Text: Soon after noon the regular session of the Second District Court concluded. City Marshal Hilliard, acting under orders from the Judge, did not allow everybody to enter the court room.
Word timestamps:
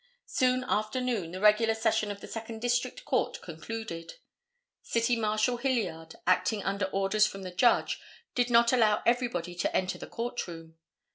Soon 0.25 0.63
after 0.67 0.99
noon 0.99 1.31
the 1.31 1.39
regular 1.39 1.75
session 1.75 2.09
of 2.09 2.21
the 2.21 2.27
Second 2.27 2.59
District 2.59 3.05
Court 3.05 3.39
concluded. 3.43 4.15
City 4.81 5.15
Marshal 5.15 5.57
Hilliard, 5.57 6.15
acting 6.25 6.63
under 6.63 6.85
orders 6.85 7.27
from 7.27 7.43
the 7.43 7.51
Judge, 7.53 7.99
did 8.33 8.49
not 8.49 8.73
allow 8.73 9.03
everybody 9.05 9.53
to 9.53 9.75
enter 9.75 9.99
the 9.99 10.07
court 10.07 10.47
room. 10.47 10.79